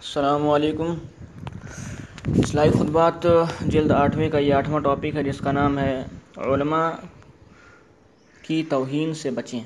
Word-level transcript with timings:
السلام 0.00 0.48
علیکم۔ 0.48 0.94
اصلاحی 2.42 2.70
خطبات 2.70 3.26
جلد 3.72 3.90
آٹھویں 3.90 4.30
کا 4.30 4.38
یہ 4.38 4.54
آٹھواں 4.54 4.80
ٹاپک 4.80 5.16
ہے 5.16 5.22
جس 5.22 5.38
کا 5.38 5.52
نام 5.52 5.78
ہے 5.78 6.04
علماء 6.36 6.90
کی 8.42 8.62
توہین 8.70 9.12
سے 9.14 9.30
بچیں۔ 9.30 9.60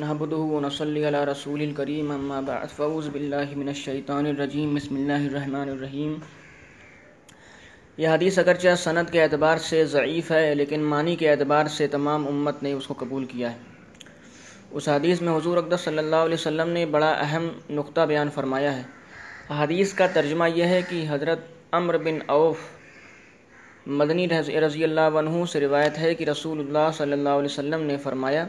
نحمده 0.00 0.40
ونصلي 0.50 1.04
على 1.04 1.24
رسول 1.30 1.60
الكريم 1.60 2.10
اما 2.10 2.40
بعد، 2.40 2.76
فاعوذ 2.76 3.08
بالله 3.08 3.62
من 3.62 3.68
الشیطان 3.68 4.26
الرجیم 4.26 4.74
بسم 4.74 4.94
اللہ 4.96 5.22
الرحمن 5.30 5.68
الرحیم 5.68 6.18
یہ 7.96 8.08
حدیث 8.08 8.38
اگرچہ 8.38 8.74
سند 8.78 9.12
کے 9.12 9.22
اعتبار 9.22 9.66
سے 9.70 9.84
ضعیف 9.96 10.30
ہے، 10.30 10.54
لیکن 10.54 10.84
معنی 10.90 11.16
کے 11.16 11.30
اعتبار 11.30 11.74
سے 11.78 11.88
تمام 11.98 12.28
امت 12.28 12.62
نے 12.62 12.72
اس 12.72 12.86
کو 12.86 12.94
قبول 12.98 13.24
کیا 13.24 13.52
ہے۔ 13.52 13.69
اس 14.70 14.88
حدیث 14.88 15.20
میں 15.20 15.32
حضور 15.36 15.56
اقدس 15.56 15.80
صلی 15.80 15.98
اللہ 15.98 16.16
علیہ 16.16 16.34
وسلم 16.34 16.68
نے 16.68 16.84
بڑا 16.86 17.10
اہم 17.10 17.48
نقطہ 17.70 18.00
بیان 18.00 18.28
فرمایا 18.30 18.76
ہے۔ 18.76 18.82
حدیث 19.50 19.92
کا 19.94 20.06
ترجمہ 20.06 20.44
یہ 20.54 20.64
ہے 20.64 20.80
کہ 20.88 21.04
حضرت 21.08 21.38
امر 21.72 21.98
بن 21.98 22.18
اوف 22.26 22.58
مدنی 23.86 24.28
رضی 24.28 24.84
اللہ 24.84 25.18
عنہ 25.18 25.44
سے 25.52 25.60
روایت 25.60 25.98
ہے 25.98 26.14
کہ 26.14 26.24
رسول 26.24 26.58
اللہ 26.58 26.90
صلی 26.96 27.12
اللہ 27.12 27.28
علیہ 27.28 27.50
وسلم 27.50 27.82
نے 27.82 27.96
فرمایا، 27.96 28.46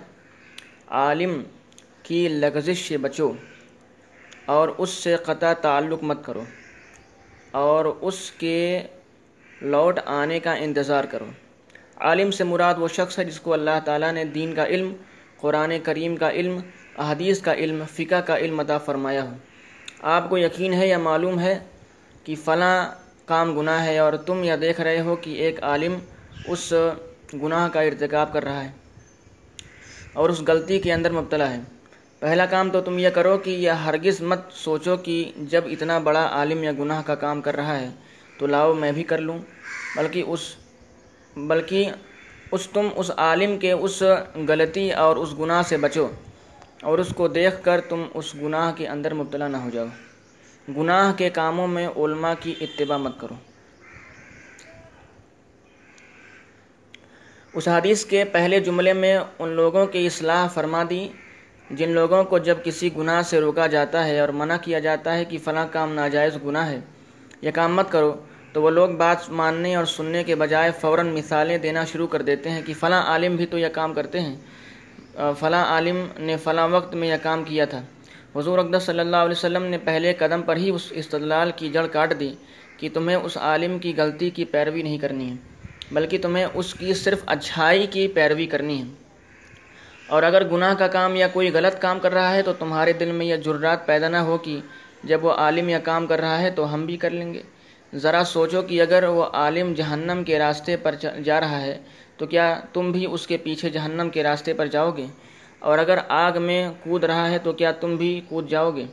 عالم 0.87 1.41
کی 2.03 2.27
لغزش 2.27 2.87
سے 2.87 2.97
بچو 2.97 3.31
اور 4.45 4.69
اس 4.77 4.89
سے 4.89 5.15
قطع 5.15 5.53
تعلق 5.53 6.03
مت 6.03 6.25
کرو 6.25 6.43
اور 7.51 7.85
اس 7.85 8.31
کے 8.31 8.81
لوٹ 9.61 9.99
آنے 10.05 10.39
کا 10.39 10.53
انتظار 10.53 11.03
کرو۔ 11.03 11.25
عالم 11.97 12.31
سے 12.31 12.43
مراد 12.43 12.75
وہ 12.77 12.87
شخص 12.87 13.19
ہے 13.19 13.25
جس 13.25 13.39
کو 13.39 13.53
اللہ 13.53 13.79
تعالیٰ 13.85 14.11
نے 14.11 14.25
دین 14.25 14.53
کا 14.55 14.65
علم 14.65 14.93
قرآن 15.41 15.71
کریم 15.83 16.15
کا 16.15 16.29
علم، 16.31 16.59
احادیث 16.97 17.41
کا 17.41 17.53
علم، 17.53 17.83
فقہ 17.93 18.19
کا 18.25 18.37
علم 18.37 18.59
عطا 18.59 18.77
فرمایا 18.77 19.23
ہو 19.23 19.35
آپ 20.15 20.29
کو 20.29 20.37
یقین 20.37 20.73
ہے 20.73 20.87
یا 20.87 20.97
معلوم 20.97 21.39
ہے 21.39 21.57
کہ 22.23 22.35
فلاں 22.43 22.77
کام 23.25 23.57
گناہ 23.59 23.85
ہے 23.85 23.97
اور 23.97 24.13
تم 24.25 24.43
یا 24.43 24.55
دیکھ 24.61 24.81
رہے 24.81 24.99
ہو 24.99 25.15
کہ 25.15 25.29
ایک 25.43 25.63
عالم 25.63 25.97
اس 26.47 26.73
گناہ 27.33 27.67
کا 27.69 27.81
ارتکاب 27.81 28.33
کر 28.33 28.43
رہا 28.43 28.63
ہے 28.63 28.71
اور 30.13 30.29
اس 30.29 30.41
غلطی 30.47 30.79
کے 30.79 30.93
اندر 30.93 31.11
مبتلا 31.11 31.49
ہے۔ 31.51 31.59
پہلا 32.21 32.45
کام 32.45 32.69
تو 32.69 32.81
تم 32.81 32.97
یہ 32.99 33.09
کرو 33.09 33.37
کہ 33.37 33.49
یہ 33.49 33.85
ہرگز 33.85 34.21
مت 34.21 34.51
سوچو 34.53 34.97
کہ 34.97 35.31
جب 35.49 35.63
اتنا 35.65 35.97
بڑا 35.99 36.25
عالم 36.31 36.63
یا 36.63 36.71
گناہ 36.79 37.01
کا 37.05 37.15
کام 37.15 37.41
کر 37.41 37.55
رہا 37.55 37.79
ہے 37.79 37.89
تو 38.39 38.47
لاؤ 38.47 38.73
میں 38.73 38.91
بھی 38.91 39.03
کر 39.03 39.17
لوں، 39.17 39.37
بلکہ 39.95 40.23
اس، 40.27 40.41
بلکہ 41.35 41.91
اس 42.51 42.67
تم 42.73 42.87
اس 42.95 43.11
عالم 43.17 43.57
کے 43.57 43.71
اس 43.71 44.03
غلطی 44.47 44.91
اور 44.91 45.15
اس 45.15 45.29
گناہ 45.39 45.61
سے 45.61 45.77
بچو 45.77 46.07
اور 46.83 46.99
اس 46.99 47.07
کو 47.15 47.27
دیکھ 47.27 47.63
کر 47.63 47.81
تم 47.81 48.03
اس 48.13 48.35
گناہ 48.35 48.71
کے 48.71 48.87
اندر 48.87 49.13
مبتلا 49.13 49.47
نہ 49.47 49.57
ہو 49.57 49.69
جاؤ۔ 49.69 49.85
گناہ 50.77 51.13
کے 51.13 51.29
کاموں 51.29 51.67
میں 51.67 51.87
علماء 51.87 52.33
کی 52.39 52.55
اتباع 52.61 52.97
مت 52.97 53.19
کرو۔ 53.19 53.35
اس 57.53 57.67
حدیث 57.67 58.05
کے 58.05 58.23
پہلے 58.25 58.59
جملے 58.59 58.93
میں 58.93 59.17
ان 59.39 59.49
لوگوں 59.49 59.85
کی 59.85 60.05
اصلاح 60.05 60.47
فرما 60.47 60.83
دی، 60.89 61.07
جن 61.69 61.89
لوگوں 61.89 62.23
کو 62.23 62.37
جب 62.37 62.57
کسی 62.63 62.89
گناہ 62.97 63.21
سے 63.21 63.39
روکا 63.39 63.67
جاتا 63.67 64.05
ہے 64.07 64.19
اور 64.19 64.29
منع 64.29 64.57
کیا 64.61 64.79
جاتا 64.79 65.17
ہے 65.17 65.25
کہ 65.25 65.37
فلاں 65.37 65.67
کام 65.71 65.93
ناجائز 65.93 66.37
گناہ 66.45 66.69
ہے، 66.69 66.79
یہ 67.41 67.51
کام 67.51 67.75
مت 67.75 67.91
کرو۔ 67.91 68.13
تو 68.53 68.61
وہ 68.61 68.69
لوگ 68.69 68.89
بات 68.89 69.29
ماننے 69.29 69.75
اور 69.75 69.85
سننے 69.85 70.23
کے 70.23 70.35
بجائے 70.35 70.71
فوراً 70.81 71.13
مثالیں 71.13 71.57
دینا 71.57 71.85
شروع 71.85 72.07
کر 72.07 72.21
دیتے 72.21 72.49
ہیں 72.49 72.61
کہ 72.65 72.73
فلاں 72.73 73.01
عالم 73.03 73.35
بھی 73.35 73.45
تو 73.45 73.57
یہ 73.57 73.67
کام 73.67 73.93
کرتے 73.93 74.21
ہیں۔ 74.21 74.35
فلاں 75.39 75.65
عالم 75.65 76.07
نے 76.17 76.37
فلاں 76.37 76.67
وقت 76.67 76.95
میں 76.95 77.07
یہ 77.07 77.23
کام 77.23 77.43
کیا 77.43 77.65
تھا۔ 77.65 77.81
حضور 78.35 78.57
اقدس 78.57 78.83
صلی 78.83 78.99
اللہ 78.99 79.15
علیہ 79.15 79.31
وسلم 79.31 79.63
نے 79.63 79.77
پہلے 79.77 80.13
قدم 80.13 80.41
پر 80.41 80.55
ہی 80.55 80.69
اس 80.69 80.87
استدلال 80.91 81.51
کی 81.55 81.69
جڑ 81.69 81.87
کاٹ 81.87 82.19
دی 82.19 82.33
کہ 82.77 82.89
تمہیں 82.93 83.17
اس 83.17 83.37
عالم 83.37 83.79
کی 83.79 83.93
غلطی 83.97 84.29
کی 84.29 84.45
پیروی 84.45 84.81
نہیں 84.81 84.97
کرنی 84.97 85.29
ہے، 85.29 85.35
بلکہ 85.91 86.17
تمہیں 86.17 86.45
اس 86.53 86.73
کی 86.73 86.93
صرف 86.93 87.19
اچھائی 87.25 87.87
کی 87.87 88.07
پیروی 88.07 88.45
کرنی 88.45 88.79
ہے۔ 88.79 88.85
اور 90.07 90.23
اگر 90.23 90.43
گناہ 90.43 90.73
کا 90.73 90.87
کام 90.87 91.15
یا 91.15 91.27
کوئی 91.27 91.51
غلط 91.53 91.81
کام 91.81 91.99
کر 91.99 92.13
رہا 92.13 92.33
ہے 92.33 92.41
تو 92.41 92.53
تمہارے 92.53 92.93
دل 92.93 93.11
میں 93.11 93.25
یہ 93.25 93.35
جرات 93.35 93.85
پیدا 93.85 94.09
نہ 94.09 94.17
ہو 94.17 94.37
کہ 94.37 94.59
جب 95.03 95.25
وہ 95.25 95.31
عالم 95.31 95.69
یا 95.69 95.79
کام 95.79 96.07
کر 96.07 96.19
رہا 96.19 96.41
ہے 96.41 96.51
تو 96.51 96.73
ہم 96.73 96.85
بھی 96.85 96.97
کر 96.97 97.09
لیں 97.09 97.33
گے۔ 97.33 97.41
ذرا 97.95 98.23
سوچو 98.23 98.61
کہ 98.61 98.81
اگر 98.81 99.03
وہ 99.03 99.23
عالم 99.23 99.73
جہنم 99.73 100.23
کے 100.23 100.39
راستے 100.39 100.77
پر 100.77 100.95
جا 101.23 101.39
رہا 101.39 101.61
ہے، 101.61 101.79
تو 102.17 102.27
کیا 102.27 102.61
تم 102.73 102.91
بھی 102.91 103.07
اس 103.11 103.27
کے 103.27 103.37
پیچھے 103.37 103.69
جہنم 103.69 104.09
کے 104.09 104.23
راستے 104.23 104.53
پر 104.53 104.65
جاؤ 104.65 104.91
گے؟ 104.91 105.05
اور 105.59 105.77
اگر 105.77 105.97
آگ 106.07 106.41
میں 106.41 106.69
کود 106.83 107.03
رہا 107.03 107.29
ہے، 107.29 107.37
تو 107.37 107.53
کیا 107.53 107.71
تم 107.71 107.95
بھی 107.95 108.21
کود 108.29 108.49
جاؤ 108.49 108.71
گے؟ 108.71 108.85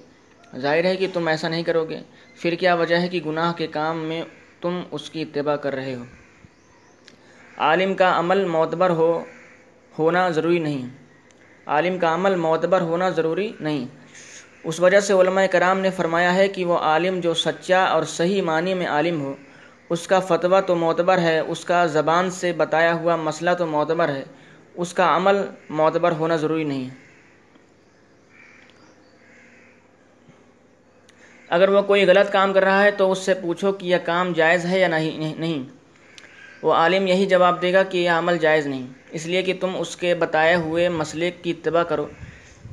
ظاہر 0.56 0.84
ہے 0.84 0.97
کہ 0.97 1.06
تم 1.12 1.28
ایسا 1.28 1.48
نہیں 1.48 1.62
کرو 1.62 1.84
گے۔ 1.84 2.00
پھر 2.37 2.54
کیا 2.54 2.75
وجہ 2.75 2.97
ہے 2.97 3.08
کہ 3.08 3.20
گناہ 3.26 3.53
کے 3.53 3.66
کام 3.66 3.98
میں 3.98 4.22
تم 4.60 4.81
اس 4.91 5.10
کی 5.10 5.22
اتباع 5.22 5.56
کر 5.56 5.75
رہے 5.75 5.94
ہو؟ 5.94 6.03
عالم 7.58 7.94
کا 7.94 8.19
عمل 8.19 8.44
معتبر 8.44 8.91
ہو 8.91 9.25
ہونا 9.98 10.31
ضروری 10.31 10.58
نہیں۔ 10.58 10.88
عالم 11.66 11.98
کا 11.98 12.14
عمل 12.14 12.34
معتبر 12.34 12.81
ہونا 12.81 13.08
ضروری 13.08 13.53
نہیں۔ 13.60 13.87
اس 14.64 14.80
وجہ 14.80 15.00
سے 15.00 15.12
علماء 15.12 15.44
کرام 15.50 15.80
نے 15.80 15.91
فرمایا 15.91 16.34
ہے 16.34 16.48
کہ 16.48 16.64
وہ 16.64 16.78
عالم 16.78 17.20
جو 17.20 17.34
سچا 17.34 17.84
اور 17.84 18.02
صحیح 18.02 18.42
معنی 18.42 18.74
میں 18.74 18.86
عالم 18.86 19.20
ہو، 19.20 19.34
اس 19.91 20.06
کا 20.06 20.20
فتویٰ 20.20 20.60
تو 20.66 20.74
معتبر 20.74 21.19
ہے، 21.19 21.38
اس 21.38 21.64
کا 21.64 21.86
زبان 21.86 22.30
سے 22.30 22.52
بتایا 22.52 22.94
ہوا 22.94 23.16
مسئلہ 23.16 23.50
تو 23.58 23.66
معتبر 23.66 24.08
ہے، 24.08 24.24
اس 24.74 24.94
کا 24.94 25.16
عمل 25.16 25.36
معتبر 25.70 26.12
ہونا 26.12 26.36
ضروری 26.36 26.64
نہیں 26.64 26.88
اگر 31.48 31.69
وہ 31.69 31.82
کوئی 31.82 32.06
غلط 32.06 32.32
کام 32.32 32.52
کر 32.52 32.62
رہا 32.62 32.82
ہے 32.82 32.90
تو 32.90 33.12
اس 33.12 33.19
سے 33.19 33.34
پوچھو 33.34 33.72
کہ 33.72 33.86
یہ 33.86 33.96
کام 34.04 34.32
جائز 34.32 34.64
ہے 34.64 34.80
یا 34.80 34.88
نہیں 34.88 35.34
نہیں۔ 35.38 35.62
وہ 36.62 36.72
عالم 36.72 37.06
یہی 37.06 37.26
جواب 37.26 37.62
دے 37.62 37.72
گا 37.72 37.82
کہ 37.82 37.98
یہ 37.98 38.10
عمل 38.10 38.38
جائز 38.38 38.66
نہیں۔ 38.66 38.86
اس 39.10 39.26
لیے 39.26 39.42
کہ 39.42 39.54
تم 39.60 39.76
اس 39.78 39.96
کے 39.96 40.14
بتائے 40.14 40.54
ہوئے 40.54 40.88
مسئلے 40.88 41.30
کی 41.30 41.50
اتباع 41.50 41.82
کرو، 41.82 42.06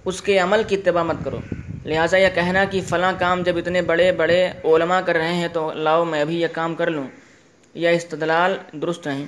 اس 0.06 0.22
کے 0.22 0.38
عمل 0.40 0.62
کی 0.68 0.76
اتباع 0.76 1.04
مت 1.04 1.16
کرو۔ 1.24 1.40
لہٰذا 1.86 2.18
یہ 2.18 2.28
کہنا 2.34 2.66
کہ 2.66 2.82
فلاں 2.82 3.14
کام 3.20 3.44
جب 3.44 3.58
اتنے 3.58 3.82
بڑے 3.82 4.12
بڑے 4.12 4.50
علماء 4.64 5.02
کر 5.02 5.16
رہے 5.16 5.34
ہیں 5.34 5.48
تو 5.48 5.74
لاؤ 5.74 6.06
میں 6.06 6.26
بھی 6.26 6.42
یہ 6.42 6.48
کام 6.52 6.76
کر 6.76 6.90
لوں۔ 6.90 7.08
یا 7.74 7.90
استدلال 7.90 8.58
درست 8.74 9.08
نہیں 9.08 9.26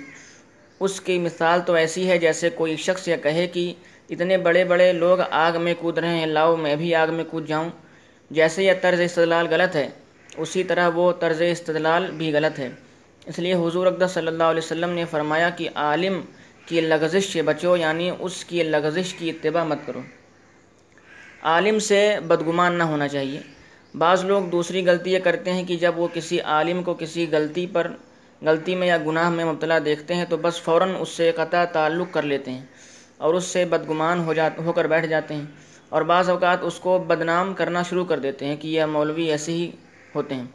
اس 0.80 1.02
کی 1.02 1.20
مثال 1.20 1.62
تو 1.66 1.74
ایسی 1.74 2.10
ہے 2.10 2.18
جیسے 2.18 2.50
کوئی 2.50 2.76
شخص 2.76 3.08
یہ 3.08 3.16
کہے 3.24 3.48
کہ 3.48 3.74
اتنے 4.10 4.38
بڑے 4.38 4.66
بڑے 4.66 4.94
لوگ 4.94 5.18
آگ 5.32 5.62
میں 5.62 5.74
کود 5.80 5.98
رہے 5.98 6.08
ہیں، 6.08 6.26
لاؤ 6.26 6.56
میں 6.56 6.76
بھی 6.76 6.96
آگ 6.96 7.08
میں 7.14 7.24
کود 7.24 7.48
جاؤں۔ 7.48 7.70
جیسے 8.32 8.64
یہ 8.64 8.74
طرز 8.82 9.02
استدلال 9.02 9.48
غلط 9.52 9.76
ہے، 9.76 9.90
اسی 10.38 10.64
طرح 10.64 10.90
وہ 10.90 11.12
طرز 11.12 11.42
استدلال 11.42 12.12
بھی 12.12 12.34
غلط 12.34 12.60
ہے۔ 12.60 12.70
اس 13.26 13.40
لیے 13.40 13.54
حضور 13.54 13.88
اقدس 13.88 14.12
صلی 14.12 14.28
اللہ 14.28 14.44
علیہ 14.44 14.64
وسلم 14.64 14.90
نے 14.90 15.06
فرمایا 15.06 15.50
کہ 15.50 15.70
عالم 15.76 16.22
کی 16.66 16.82
لغزش 16.82 17.34
سے 17.34 17.42
بچو 17.42 17.78
یعنی 17.78 18.12
اس 18.20 18.46
کی 18.46 18.64
لغزش 18.64 19.14
کی 19.14 19.30
اتباع 19.30 19.64
مت 19.64 19.78
کرو۔ 19.86 20.02
عالم 21.48 21.80
سے 21.80 22.16
بدگمان 22.28 22.74
نہ 22.74 22.84
ہونا 22.84 23.08
چاہیے۔ 23.08 23.40
بعض 23.98 24.26
لوگ 24.26 24.44
دوسری 24.44 24.86
غلطی 24.86 25.12
یہ 25.14 25.20
کرتے 25.20 25.54
ہیں 25.54 25.64
کہ 25.64 25.76
جب 25.76 26.00
وہ 26.00 26.08
کسی 26.14 26.42
عالم 26.42 26.84
کو 26.84 26.94
کسی 26.94 27.26
غلطی 27.32 27.68
پر، 27.74 27.92
غلطی 28.42 28.76
میں 28.76 28.88
یا 28.88 28.98
گناہ 28.98 29.30
میں 29.30 29.46
مبتلا 29.46 29.80
دیکھتے 29.86 30.16
ہیں 30.16 30.26
تو 30.30 30.38
بس 30.38 30.62
فوراً 30.62 30.90
اس 31.00 31.10
سے 31.10 31.32
قطع 31.36 31.66
تعلق 31.66 32.14
کر 32.14 32.24
لیتے 32.24 32.52
ہیں 32.52 32.66
اور 33.18 33.34
اس 33.34 33.44
سے 33.44 33.66
بدگمان 33.66 34.24
ہو 34.26 34.34
جا، 34.34 34.50
ہو 34.66 34.72
کر 34.72 34.88
بیٹھ 34.88 35.08
جاتے 35.08 35.34
ہیں 35.34 35.46
اور 35.90 36.02
بعض 36.02 36.30
اوقات 36.30 36.58
اس 36.62 36.80
کو 36.80 36.98
بدنام 37.08 37.54
کرنا 37.54 37.84
شروع 37.84 38.06
کر 38.06 38.20
دیتے 38.20 38.46
ہیں 38.46 38.56
کہ 38.56 38.68
یہ 38.68 38.86
مولوی 38.86 39.32
ایسے 39.32 39.52
ہی 39.52 39.72
ہوتے 40.16 40.36
ہیں۔ 40.36 40.46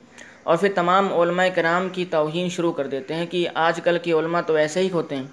اور 0.42 0.56
پھر 0.56 0.72
تمام 0.74 1.20
علماء 1.20 1.46
کرام 1.54 1.88
کی 1.88 2.04
توہین 2.10 2.48
شروع 2.48 2.72
کر 2.72 2.86
دیتے 2.86 3.14
ہیں 3.14 3.26
کہ 3.26 3.48
آج 3.54 3.80
کل 3.84 3.98
کے 4.02 4.12
علماء 4.12 4.40
تو 4.40 4.54
ایسے 4.54 4.80
ہی 4.80 4.90
ہوتے 4.90 5.16
ہیں۔ 5.16 5.26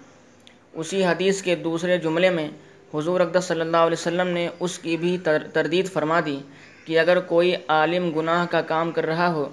اسی 0.74 1.06
حدیث 1.06 1.42
کے 1.42 1.56
دوسرے 1.56 1.98
جملے 1.98 2.30
میں 2.30 2.50
حضور 2.94 3.20
اقدس 3.20 3.44
صلی 3.44 3.62
اللہ 3.62 3.78
علیہ 3.78 4.00
وسلم 4.00 4.28
نے 4.28 4.50
اس 4.60 4.80
کی 4.80 4.98
بھی 4.98 5.18
تردید 5.54 5.90
فرما 5.90 6.20
دی 6.26 6.40
کہ 6.86 7.00
اگر 7.00 7.20
کوئی 7.20 7.56
عالم 7.68 8.20
گناہ 8.20 8.46
کا 8.46 8.62
کام 8.62 8.92
کر 8.92 9.06
رہا 9.06 9.34
ہو 9.34 9.50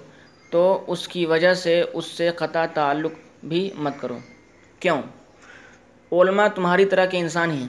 تو 0.51 0.83
اس 0.87 1.07
کی 1.07 1.25
وجہ 1.25 1.53
سے 1.53 1.83
اس 1.93 2.05
سے 2.05 2.29
قطع 2.29 2.65
تعلق 2.65 3.11
بھی 3.43 3.69
مت 3.75 3.93
کرو۔ 4.01 4.17
کیوں؟ 4.79 5.01
علماء 6.11 6.47
تمہاری 6.47 6.85
طرح 6.85 7.05
کے 7.05 7.17
انسان 7.17 7.51
ہیں۔ 7.51 7.67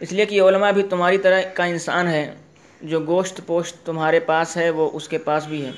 اس 0.00 0.12
لیے 0.12 0.26
کہ 0.26 0.40
علماء 0.40 0.70
بھی 0.70 0.82
تمہاری 0.82 1.18
طرح 1.18 1.40
کا 1.54 1.64
انسان 1.64 2.08
ہے۔ 2.08 2.34
جو 2.82 3.00
گوشت 3.00 3.40
پوشت 3.46 3.86
تمہارے 3.86 4.20
پاس 4.20 4.56
ہے 4.56 4.70
وہ 4.70 4.90
اس 4.92 5.08
کے 5.08 5.18
پاس 5.18 5.46
بھی 5.46 5.66
ہے۔ 5.66 5.70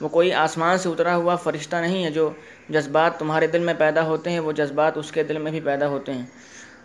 وہ 0.00 0.08
کوئی 0.08 0.32
آسمان 0.32 0.78
سے 0.78 0.88
اترا 0.88 1.16
ہوا 1.16 1.36
فرشتہ 1.36 1.76
نہیں 1.76 2.04
ہے 2.04 2.10
جو 2.10 2.30
جذبات 2.68 3.18
تمہارے 3.18 3.46
دل 3.46 3.58
میں 3.58 3.74
پیدا 3.78 4.02
ہوتے 4.02 4.30
ہیں، 4.30 4.38
وہ 4.38 4.52
جذبات 4.52 4.98
اس 4.98 5.12
کے 5.12 5.22
دل 5.22 5.38
میں 5.38 5.50
بھی 5.50 5.60
پیدا 5.60 5.88
ہوتے 5.88 6.12
ہیں۔ 6.12 6.26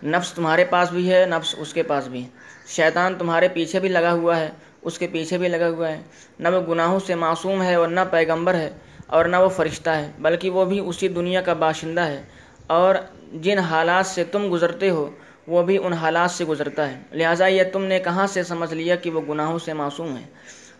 نفس 0.05 0.33
تمہارے 0.33 0.65
پاس 0.65 0.91
بھی 0.91 1.13
ہے، 1.13 1.25
نفس 1.25 1.55
اس 1.57 1.73
کے 1.73 1.83
پاس 1.83 2.07
بھی۔ 2.07 2.23
ہے 2.23 2.27
شیطان 2.67 3.15
تمہارے 3.15 3.47
پیچھے 3.47 3.79
بھی 3.79 3.89
لگا 3.89 4.11
ہوا 4.11 4.39
ہے، 4.39 4.49
اس 4.81 4.99
کے 4.99 5.07
پیچھے 5.07 5.37
بھی 5.37 5.47
لگا 5.47 5.69
ہوا 5.69 5.91
ہے۔ 5.91 6.01
نہ 6.39 6.47
وہ 6.47 6.73
گناہوں 6.73 6.99
سے 6.99 7.15
معصوم 7.15 7.61
ہے 7.61 7.75
اور 7.75 7.87
نہ 7.87 7.99
پیغمبر 8.11 8.53
ہے 8.53 8.69
اور 9.07 9.25
نہ 9.25 9.35
وہ 9.35 9.49
فرشتہ 9.49 9.89
ہے، 9.89 10.11
بلکہ 10.19 10.49
وہ 10.49 10.65
بھی 10.65 10.79
اسی 10.79 11.07
دنیا 11.07 11.41
کا 11.41 11.53
باشندہ 11.53 12.01
ہے۔ 12.01 12.23
اور 12.67 12.95
جن 13.33 13.59
حالات 13.59 14.05
سے 14.05 14.23
تم 14.23 14.47
گزرتے 14.51 14.89
ہو، 14.89 15.09
وہ 15.47 15.63
بھی 15.63 15.77
ان 15.77 15.93
حالات 15.93 16.31
سے 16.31 16.45
گزرتا 16.45 16.91
ہے۔ 16.91 16.99
لہٰذا 17.11 17.47
یہ 17.47 17.63
تم 17.73 17.83
نے 17.83 17.99
کہاں 17.99 18.27
سے 18.27 18.43
سمجھ 18.43 18.73
لیا 18.73 18.95
کہ 18.95 19.09
وہ 19.09 19.21
گناہوں 19.29 19.59
سے 19.59 19.73
معصوم 19.73 20.17
ہے؟ 20.17 20.23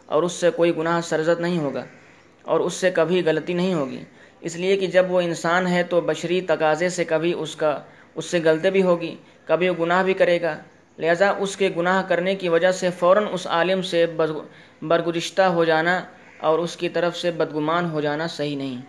اور 0.06 0.24
اس 0.24 0.32
سے 0.32 0.50
کوئی 0.50 0.78
گناہ 0.78 1.02
سرزد 1.02 1.40
نہیں 1.40 1.60
ہوگا۔ 1.60 1.86
اور 2.46 2.60
اس 2.60 2.74
سے 2.74 2.92
کبھی 2.92 3.22
غلطی 3.26 3.54
نہیں 3.54 3.74
ہوگی۔ 3.74 4.04
اس 4.42 4.56
لیے 4.56 4.78
کہ 4.78 4.88
جب 4.88 5.12
وہ 5.12 5.22
انسان 5.22 5.68
ہے 5.68 5.84
تو 5.84 6.02
بشری 6.02 6.42
تقاضے 6.42 6.90
سے 6.90 7.04
کبھی 7.06 7.34
اس 7.34 7.56
کا، 7.56 7.80
اس 8.16 8.26
سے 8.26 8.40
غلطی 8.44 8.70
بھی 8.70 8.82
ہوگی، 8.82 9.16
کبھی 9.46 9.70
وہ 9.70 9.76
گناہ 9.80 10.04
بھی 10.04 10.14
کرے 10.14 10.42
گا۔ 10.42 10.58
لہذا 11.00 11.34
اس 11.38 11.58
کے 11.58 11.70
گناہ 11.78 12.04
کرنے 12.08 12.36
کی 12.36 12.50
وجہ 12.50 12.72
سے 12.72 12.90
فوراً 13.00 13.24
اس 13.32 13.48
عالم 13.48 13.82
سے 13.82 14.06
برگزشتہ 14.82 15.42
ہو 15.42 15.66
جانا 15.66 16.02
اور 16.40 16.60
اس 16.60 16.78
کی 16.78 16.90
طرف 16.90 17.18
سے 17.18 17.32
بدگمان 17.32 17.90
ہو 17.90 18.02
جانا 18.02 18.28
صحیح 18.28 18.58
نہیں۔ 18.58 18.82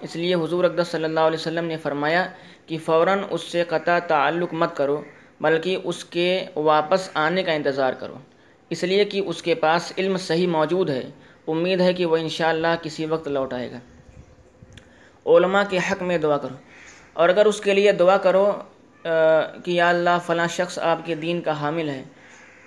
اس 0.00 0.16
لیے 0.16 0.34
حضور 0.34 0.64
اقدس 0.64 0.88
صلی 0.88 1.04
اللہ 1.04 1.20
علیہ 1.20 1.38
وسلم 1.38 1.64
نے 1.64 1.76
فرمایا 1.76 2.26
کہ 2.66 2.78
فوراً 2.84 3.18
اس 3.30 3.42
سے 3.42 3.64
قطع 3.68 3.98
تعلق 3.98 4.54
مت 4.54 4.76
کرو، 4.76 5.02
بلکہ 5.40 5.78
اس 5.84 6.04
کے 6.04 6.44
واپس 6.56 7.10
آنے 7.14 7.42
کا 7.42 7.52
انتظار 7.52 7.92
کرو۔ 7.92 8.14
اس 8.70 8.84
لیے 8.84 9.04
کہ 9.04 9.22
اس 9.26 9.42
کے 9.42 9.54
پاس 9.54 9.92
علم 9.98 10.16
صحیح 10.16 10.46
موجود 10.46 10.90
ہے۔ 10.90 11.10
امید 11.50 11.80
ہے 11.80 11.92
کہ 11.92 12.06
وہ 12.06 12.16
انشاءاللہ 12.16 12.74
کسی 12.82 13.06
وقت 13.06 13.28
لوٹ 13.28 13.52
آئے 13.52 13.70
گا۔ 13.70 13.78
علماء 15.26 15.62
کے 15.68 15.78
حق 15.78 16.02
میں 16.02 16.18
دعا 16.18 16.36
کرو۔ 16.36 16.54
اور 17.12 17.28
اگر 17.28 17.46
اس 17.46 17.60
کے 17.60 17.74
لیے 17.74 17.92
دعا 17.92 18.16
کرو 18.16 18.52
کہ 19.64 19.70
یا 19.70 19.88
اللہ، 19.88 20.16
فلاں 20.26 20.48
شخص 20.48 20.78
آپ 20.78 21.06
کے 21.06 21.14
دین 21.14 21.40
کا 21.40 21.60
حامل 21.60 21.88
ہے 21.88 22.02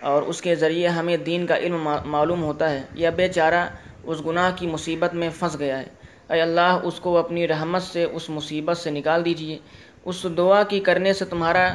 اور 0.02 0.24
اس 0.24 0.42
کے 0.42 0.56
ذریعے 0.56 0.88
ہمیں 0.88 1.18
دین 1.18 1.46
کا 1.48 1.58
علم 1.58 1.90
معلوم 2.06 2.44
ہوتا 2.44 2.70
ہے، 2.70 2.82
یا 2.94 3.10
بے 3.10 3.28
چارہ 3.28 3.68
اس 4.04 4.26
گناہ 4.26 4.52
کی 4.56 4.68
مصیبت 4.68 5.14
میں 5.14 5.30
پھنس 5.40 5.60
گیا 5.60 5.80
ہے، 5.80 5.86
اے 6.34 6.42
اللہ، 6.42 6.80
اس 6.84 7.00
کو 7.00 7.18
اپنی 7.18 7.48
رحمت 7.48 7.84
سے، 7.84 8.04
اس 8.04 8.30
مصیبت 8.30 8.78
سے 8.78 8.92
نکال 8.92 9.26
دیجیے۔ 9.26 9.58
اس 10.06 10.26
دعا 10.38 10.64
کی 10.64 10.80
کرنے 10.80 11.14
سے 11.14 11.26
تمہارا 11.26 11.66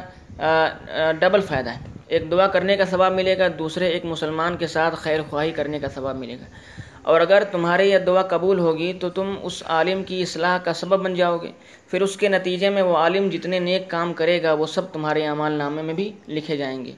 ڈبل 1.20 1.40
فائدہ 1.40 1.70
ہے۔ 1.70 1.80
ایک 2.06 2.30
دعا 2.30 2.46
کرنے 2.46 2.76
کا 2.76 2.84
ثواب 2.84 3.12
ملے 3.12 3.38
گا، 3.38 3.46
دوسرے 3.58 3.88
ایک 3.88 4.04
مسلمان 4.04 4.56
کے 4.56 4.66
ساتھ 4.66 4.94
خیر 4.94 5.20
خواہی 5.30 5.50
کرنے 5.50 5.78
کا 5.78 5.88
ثواب 5.88 6.16
ملے 6.16 6.36
گا۔ 6.40 6.44
اور 7.08 7.20
اگر 7.20 7.42
تمہارے 7.44 7.88
یہ 7.88 7.98
دعا 7.98 8.22
قبول 8.22 8.58
ہوگی 8.58 8.92
تو 8.92 9.08
تم 9.10 9.34
اس 9.42 9.62
عالم 9.66 10.04
کی 10.04 10.22
اصلاح 10.22 10.58
کا 10.58 10.72
سبب 10.72 11.04
بن 11.04 11.14
جاؤ 11.14 11.38
گے۔ 11.38 11.52
پھر 11.88 12.02
اس 12.02 12.16
کے 12.16 12.28
نتیجے 12.28 12.70
میں 12.70 12.82
وہ 12.82 12.96
عالم 12.96 13.28
جتنے 13.28 13.58
نیک 13.58 13.90
کام 13.90 14.12
کرے 14.12 14.42
گا، 14.42 14.52
وہ 14.52 14.66
سب 14.66 14.92
تمہارے 14.92 15.26
اعمال 15.26 15.52
نامے 15.52 15.82
میں 15.82 15.94
بھی 15.94 16.12
لکھے 16.28 16.56
جائیں 16.56 16.84
گے۔ 16.84 16.92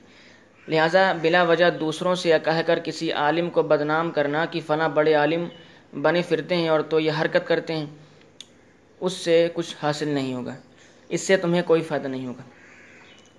لہٰذا 0.69 1.13
بلا 1.23 1.43
وجہ 1.43 1.71
دوسروں 1.71 2.15
سے 2.15 2.33
کہہ 2.45 2.63
کر 2.67 2.79
کسی 2.85 3.13
عالم 3.13 3.51
کو 3.51 3.63
بدنام 3.63 4.11
کرنا 4.11 4.45
کہ 4.45 4.61
فلاں 4.67 4.89
بڑے 4.89 5.15
عالم 5.15 5.49
بنے 6.03 6.23
پھرتے 6.29 6.57
ہیں 6.57 6.69
اور 6.69 6.81
تو 6.81 7.01
یہ 7.01 7.13
حرکت 7.21 7.49
کرتے 7.49 7.77
ہیں، 7.77 7.87
اس 9.01 9.13
سے 9.13 9.49
کچھ 9.55 9.77
حاصل 9.83 10.09
نہیں 10.09 10.35
ہوگا۔ 10.35 10.55
اس 11.09 11.21
سے 11.21 11.37
تمہیں 11.37 11.63
کوئی 11.63 11.83
فائدہ 11.83 12.09
نہیں 12.09 12.27
ہوگا۔ 12.27 12.43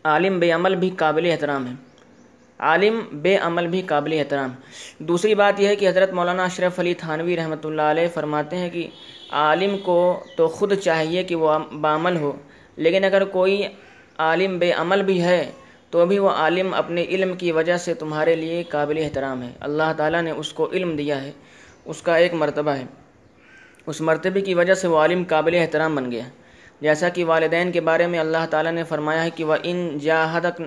عالم 0.03 0.39
بے 0.39 0.51
عمل 0.51 0.75
بھی 0.75 0.89
قابل 0.89 1.29
احترام 1.31 1.67
ہے۔ 1.67 1.90
عالم 2.61 2.99
بے 3.21 3.35
عمل 3.37 3.67
بھی 3.67 3.81
قابل 3.81 4.13
احترام۔ 4.13 4.51
دوسری 4.99 5.35
بات 5.35 5.59
یہ 5.59 5.67
ہے 5.67 5.75
کہ 5.75 5.87
حضرت 5.87 6.11
مولانا 6.13 6.43
اشرف 6.43 6.79
علی 6.79 6.93
تھانوی 6.93 7.35
رحمۃ 7.37 7.63
اللہ 7.63 7.89
علیہ 7.91 8.07
فرماتے 8.13 8.57
ہیں 8.57 8.69
کہ 8.69 8.87
عالم 9.37 9.77
کو 9.77 10.01
تو 10.37 10.47
خود 10.47 10.73
چاہیے 10.73 11.23
کہ 11.23 11.35
وہ 11.35 11.57
بعمل 11.81 12.17
ہو، 12.17 12.31
لیکن 12.77 13.03
اگر 13.03 13.25
کوئی 13.27 13.61
عالم 14.17 14.57
بے 14.59 14.71
عمل 14.73 15.01
بھی 15.03 15.21
ہے 15.21 15.43
تو 15.91 16.05
بھی 16.05 16.19
وہ 16.19 16.29
عالم 16.29 16.73
اپنے 16.73 17.03
علم 17.05 17.35
کی 17.35 17.51
وجہ 17.51 17.77
سے 17.77 17.93
تمہارے 17.93 18.35
لیے 18.35 18.61
قابل 18.69 18.97
احترام 18.97 19.41
ہے۔ 19.43 19.51
اللہ 19.59 19.93
تعالیٰ 19.97 20.21
نے 20.21 20.31
اس 20.31 20.51
کو 20.53 20.69
علم 20.71 20.95
دیا 20.95 21.21
ہے، 21.23 21.31
اس 21.85 22.01
کا 22.01 22.15
ایک 22.15 22.33
مرتبہ 22.33 22.71
ہے۔ 22.71 22.85
اس 23.87 24.01
مرتبے 24.01 24.41
کی 24.41 24.53
وجہ 24.53 24.73
سے 24.73 24.87
وہ 24.87 24.97
عالم 24.97 25.23
قابل 25.27 25.55
احترام 25.55 25.95
بن 25.95 26.11
گیا۔ 26.11 26.23
جیسا 26.81 27.09
کہ 27.09 27.25
والدین 27.25 27.71
کے 27.71 27.81
بارے 27.81 28.07
میں 28.07 28.19
اللہ 28.19 28.45
تعالیٰ 28.49 28.71
نے 28.71 28.83
فرمایا 28.83 29.23
ہے 29.23 29.29
کہ 29.29 29.43
وہ 29.43 29.55
ان 29.63 29.97
جاہدک 30.01 30.61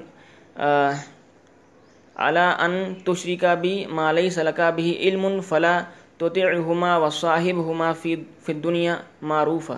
اعلیٰ 2.16 2.55
ان 2.58 2.94
تشری 3.05 3.37
کا 3.37 3.55
بھی 3.55 3.87
مالئی 3.87 4.31
سلقہ 4.31 4.70
بھی 4.70 4.96
علم 4.99 5.40
فلاں 5.40 5.81
تو 6.19 6.28
ہما 6.70 6.96
و 6.96 7.11
صاحب 7.11 7.70
ہما 7.70 7.93
فی 7.93 8.16
دنیا 8.52 8.96
معروف 9.22 9.70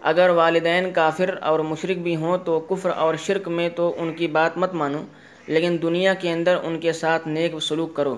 اگر 0.00 0.30
والدین 0.30 0.90
کافر 0.90 1.34
اور 1.42 1.60
مشرق 1.60 1.96
بھی 1.96 2.16
ہوں 2.16 2.38
تو 2.38 2.60
کفر 2.60 2.90
اور 2.90 3.14
شرک 3.14 3.48
میں 3.48 3.68
تو 3.68 3.94
ان 3.98 4.12
کی 4.12 4.26
بات 4.26 4.56
مت 4.56 4.74
مانو، 4.74 5.02
لیکن 5.46 5.76
دنیا 5.82 6.14
کے 6.14 6.32
اندر 6.32 6.56
ان 6.64 6.80
کے 6.80 6.92
ساتھ 6.92 7.28
نیک 7.28 7.54
سلوک 7.62 7.94
کرو۔ 7.94 8.16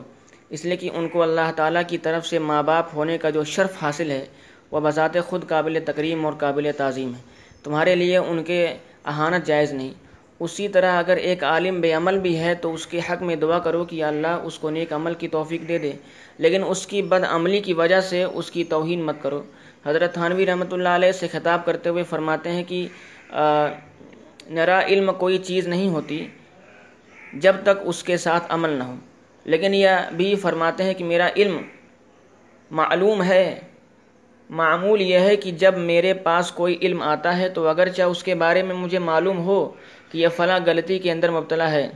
اس 0.51 0.65
لیے 0.65 0.77
کہ 0.77 0.91
ان 0.95 1.09
کو 1.09 1.23
اللہ 1.23 1.53
تعالیٰ 1.57 1.83
کی 1.89 1.99
طرف 1.99 2.27
سے 2.27 2.39
ماں 2.39 2.63
باپ 2.63 2.87
ہونے 2.95 3.19
کا 3.19 3.31
جو 3.31 3.45
شرف 3.45 3.83
حاصل 3.83 4.11
ہے، 4.11 4.27
وہ 4.71 4.81
بذات 4.81 5.17
خود 5.27 5.49
قابل 5.49 5.79
تکریم 5.87 6.25
اور 6.25 6.33
قابل 6.33 6.71
تعظیم 6.77 7.15
ہے۔ 7.15 7.23
تمہارے 7.63 7.95
لیے 7.95 8.17
ان 8.17 8.43
کے 8.45 8.75
اہانت 9.05 9.47
جائز 9.47 9.73
نہیں۔ 9.73 9.95
اسی 10.41 10.69
طرح 10.69 10.99
اگر 10.99 11.17
ایک 11.17 11.45
عالم 11.45 11.81
بے 11.81 11.93
عمل 11.93 12.19
بھی 12.19 12.39
ہے 12.39 12.55
تو 12.55 12.73
اس 12.75 12.87
کے 12.87 13.01
حق 13.11 13.23
میں 13.23 13.37
دعا 13.37 13.59
کرو 13.59 13.85
کہ 13.85 14.05
اللہ 14.05 14.35
اس 14.45 14.59
کو 14.59 14.71
نیک 14.71 14.93
عمل 14.93 15.15
کی 15.15 15.29
توفیق 15.29 15.69
دے 15.69 15.79
دے۔ 15.79 15.93
لیکن 16.39 16.63
اس 16.67 16.87
کی 16.87 17.03
بد 17.03 17.25
عملی 17.29 17.61
کی 17.61 17.73
وجہ 17.73 18.01
سے 18.01 18.23
اس 18.25 18.51
کی 18.51 18.65
توہین 18.65 19.03
مت 19.03 19.23
کرو۔ 19.23 19.43
حضرت 19.87 20.15
تھانوی 20.15 20.47
رحمۃ 20.47 20.73
اللہ 20.73 20.89
علیہ 20.89 21.13
سے 21.13 21.29
خطاب 21.29 21.65
کرتے 21.65 21.89
ہوئے 21.89 22.03
فرماتے 22.03 22.51
ہیں 22.51 22.65
کہ 22.65 22.87
نرا 24.51 24.81
علم 24.87 25.11
کوئی 25.19 25.39
چیز 25.39 25.69
نہیں 25.69 25.89
ہوتی 25.89 26.27
جب 27.35 27.57
تک 27.63 27.79
اس 27.85 28.03
کے 28.05 28.17
ساتھ 28.17 28.45
عمل 28.49 28.71
نہ 28.71 28.85
ہو۔ 28.85 28.95
لیکن 29.45 29.75
یہ 29.75 29.89
بھی 30.17 30.35
فرماتے 30.35 30.83
ہیں 30.83 30.95
کہ 30.95 31.05
میرا 31.05 31.29
علم 31.37 31.57
معلوم 32.71 33.23
ہے۔ 33.23 33.61
معمول 34.51 35.01
یہ 35.01 35.19
ہے 35.19 35.37
کہ 35.37 35.51
جب 35.51 35.79
میرے 35.79 36.15
پاس 36.15 36.53
کوئی 36.53 36.79
علم 36.83 37.03
آتا 37.03 37.39
ہے 37.39 37.49
تو 37.49 37.69
اگرچہ 37.69 38.03
اس 38.03 38.25
کے 38.25 38.35
بارے 38.35 38.63
میں 38.63 38.75
مجھے 38.75 38.99
معلوم 38.99 39.39
ہو 39.39 39.73
کہ 40.11 40.19
یہ 40.19 40.29
فلاں 40.29 40.61
غلطی 40.67 40.99
کے 40.99 41.13
اندر 41.13 41.31
مبتلا 41.31 41.71
ہے۔ 41.71 41.91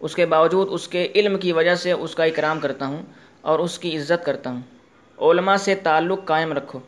اس 0.00 0.14
کے 0.14 0.26
باوجود 0.26 0.68
اس 0.70 0.88
کے 0.88 1.08
علم 1.14 1.38
کی 1.38 1.52
وجہ 1.52 1.74
سے 1.74 1.92
اس 1.92 2.14
کا 2.14 2.24
اکرام 2.24 2.60
کرتا 2.60 2.86
ہوں 2.86 3.02
اور 3.40 3.58
اس 3.58 3.78
کی 3.78 3.96
عزت 3.96 4.24
کرتا 4.24 4.50
ہوں۔ 4.50 4.60
علماء 5.18 5.56
سے 5.56 5.74
تعلق 5.74 6.24
قائم 6.24 6.52
رکھو۔ 6.52 6.78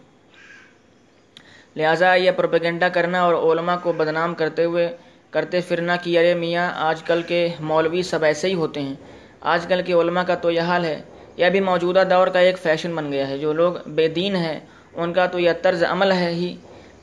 لہٰذا 1.76 2.14
یہ 2.14 2.30
پروپیگنڈا 2.30 2.88
کرنا 2.88 3.22
اور 3.22 3.34
علماء 3.34 3.76
کو 3.82 3.92
بدنام 3.92 4.34
کرتے 4.34 4.64
ہوئے 4.64 4.96
کرتے 5.30 5.60
پھرنا 5.60 5.96
کہ 5.96 6.18
ارے 6.18 6.34
میاں، 6.34 6.72
آج 6.74 7.02
کل 7.02 7.22
کے 7.22 7.48
مولوی 7.60 8.02
سب 8.02 8.24
ایسے 8.24 8.48
ہی 8.48 8.54
ہوتے 8.54 8.80
ہیں۔ 8.80 8.94
آج 9.40 9.66
کل 9.66 9.82
کے 9.82 9.92
علماء 9.92 10.22
کا 10.22 10.34
تو 10.34 10.50
یہ 10.50 10.60
حال 10.60 10.84
ہے 10.84 11.02
یہ 11.40 11.50
بھی 11.50 11.60
موجودہ 11.60 12.02
دور 12.10 12.28
کا 12.28 12.38
ایک 12.38 12.58
فیشن 12.58 12.94
بن 12.94 13.10
گیا 13.12 13.28
ہے۔ 13.28 13.38
جو 13.38 13.52
لوگ 13.52 13.72
بے 13.96 14.08
دین 14.16 14.36
ہیں، 14.36 14.58
ان 14.94 15.12
کا 15.12 15.26
تو 15.26 15.38
یہ 15.38 15.50
طرز 15.62 15.84
عمل 15.88 16.12
ہے 16.12 16.30
ہی۔ 16.34 16.54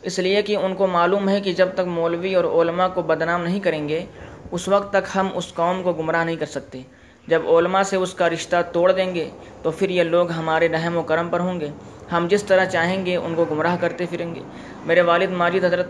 اس 0.01 0.19
لیے 0.19 0.41
کہ 0.41 0.55
ان 0.55 0.75
کو 0.75 0.87
معلوم 0.87 1.29
ہے 1.29 1.39
کہ 1.41 1.53
جب 1.53 1.69
تک 1.73 1.87
مولوی 1.87 2.33
اور 2.35 2.45
علماء 2.61 2.87
کو 2.93 3.01
بدنام 3.01 3.43
نہیں 3.43 3.59
کریں 3.59 3.87
گے، 3.89 4.05
اس 4.51 4.67
وقت 4.67 4.91
تک 4.91 5.05
ہم 5.15 5.27
اس 5.35 5.53
قوم 5.53 5.81
کو 5.83 5.93
گمراہ 5.93 6.23
نہیں 6.23 6.35
کر 6.35 6.45
سکتے۔ 6.45 6.81
جب 7.27 7.47
علماء 7.49 7.81
سے 7.83 7.95
اس 7.95 8.13
کا 8.13 8.29
رشتہ 8.29 8.55
توڑ 8.71 8.91
دیں 8.91 9.13
گے، 9.15 9.27
تو 9.61 9.71
پھر 9.71 9.89
یہ 9.89 10.03
لوگ 10.03 10.31
ہمارے 10.31 10.67
رحم 10.67 10.97
و 10.97 11.01
کرم 11.03 11.29
پر 11.29 11.39
ہوں 11.39 11.59
گے۔ 11.59 11.69
ہم 12.11 12.27
جس 12.29 12.43
طرح 12.43 12.65
چاہیں 12.65 13.05
گے، 13.05 13.15
ان 13.15 13.35
کو 13.35 13.45
گمراہ 13.51 13.75
کرتے 13.79 14.05
پھریں 14.09 14.35
گے۔ 14.35 14.41
میرے 14.85 15.01
والد 15.01 15.31
ماجد 15.31 15.63
حضرت 15.63 15.89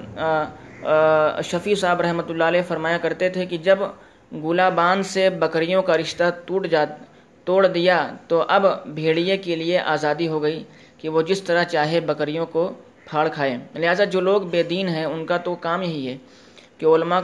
شفیع 1.43 1.75
صاحب 1.75 2.01
رحمۃ 2.01 2.29
اللہ 2.29 2.43
علیہ 2.43 2.61
فرمایا 2.67 2.97
کرتے 2.97 3.29
تھے 3.29 3.45
کہ 3.45 3.57
جب 3.57 3.79
گلا 4.43 4.69
باندھ 4.69 5.05
سے 5.05 5.29
بکریوں 5.29 5.81
کا 5.81 5.97
رشتہ 5.97 6.23
ٹوٹ 6.45 6.67
جا 6.67 6.83
توڑ 7.47 7.65
دیا 7.67 7.97
تو 8.27 8.43
اب 8.47 8.65
بھیڑیے 8.95 9.37
کے 9.37 9.55
لیے 9.55 9.79
آزادی 9.95 10.27
ہو 10.27 10.41
گئی 10.43 10.63
کہ 10.99 11.09
وہ 11.09 11.21
جس 11.21 11.41
طرح 11.41 11.63
چاہے 11.63 11.99
بکریوں 12.05 12.45
کو 12.45 12.63
پھاڑ 13.05 13.27
کھائے۔ 13.33 13.57
لہٰذا 13.75 14.03
جو 14.13 14.19
لوگ 14.21 14.41
بے 14.51 14.63
دین 14.63 14.87
ہیں، 14.87 15.05
ان 15.05 15.25
کا 15.25 15.37
تو 15.37 15.55
کام 15.55 15.81
یہی 15.81 16.07
ہے 16.07 16.17
کہ 16.77 16.85
علماء 16.85 17.19